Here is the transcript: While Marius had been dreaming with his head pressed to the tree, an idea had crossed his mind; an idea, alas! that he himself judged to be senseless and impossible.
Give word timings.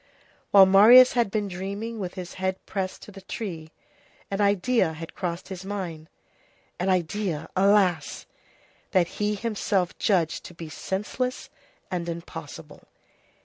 While 0.49 0.65
Marius 0.65 1.13
had 1.13 1.29
been 1.29 1.47
dreaming 1.47 1.99
with 1.99 2.15
his 2.15 2.33
head 2.41 2.55
pressed 2.65 3.03
to 3.03 3.11
the 3.11 3.21
tree, 3.21 3.69
an 4.31 4.41
idea 4.41 4.93
had 4.93 5.13
crossed 5.13 5.49
his 5.49 5.63
mind; 5.63 6.09
an 6.79 6.89
idea, 6.89 7.47
alas! 7.55 8.25
that 8.93 9.07
he 9.21 9.35
himself 9.35 9.95
judged 9.99 10.43
to 10.45 10.55
be 10.55 10.69
senseless 10.69 11.51
and 11.91 12.09
impossible. 12.09 12.87